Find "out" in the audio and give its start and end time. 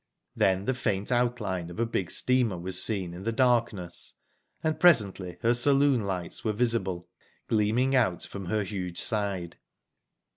7.95-8.23